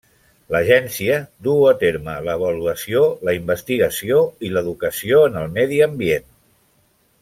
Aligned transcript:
L'agència 0.53 1.17
duu 1.47 1.67
a 1.71 1.73
terme 1.83 2.15
l'avaluació, 2.29 3.05
la 3.29 3.37
investigació 3.41 4.21
i 4.49 4.53
l'educació 4.57 5.25
en 5.31 5.41
el 5.45 5.57
medi 5.61 5.83
ambient. 5.93 6.31